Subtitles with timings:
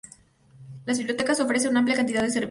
[0.87, 2.39] La biblioteca ofrece una amplia cantidad de servicios.